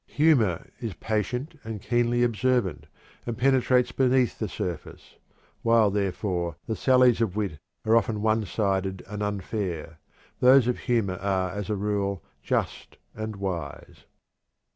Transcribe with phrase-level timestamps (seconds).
[0.15, 2.87] Humor is patient and keenly observant,
[3.27, 5.17] and penetrates beneath the surface;
[5.61, 9.99] while, therefore, the sallies of wit are often one sided and unfair,
[10.39, 14.05] those of humor are, as a rule, just and wise."